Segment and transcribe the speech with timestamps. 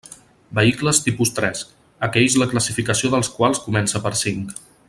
[0.59, 1.61] Vehicles tipus tres:
[2.09, 4.61] aquells la classificació dels quals comence per cinc.